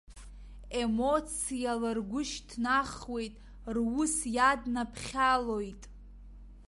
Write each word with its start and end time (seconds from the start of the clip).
Емоциала 0.83 1.91
ргәы 1.97 2.21
шьҭнахуеит, 2.29 3.35
рус 3.75 4.15
иаднаԥхьалоит. 4.35 5.83